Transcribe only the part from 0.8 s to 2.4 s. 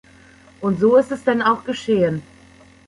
ist es denn auch geschehen.